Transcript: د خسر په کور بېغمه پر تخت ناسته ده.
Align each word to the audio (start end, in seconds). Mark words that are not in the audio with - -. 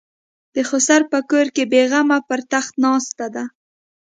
د 0.53 0.57
خسر 0.69 1.01
په 1.11 1.19
کور 1.29 1.45
بېغمه 1.71 2.17
پر 2.27 2.39
تخت 2.51 2.73
ناسته 2.85 3.25
ده. 3.35 3.45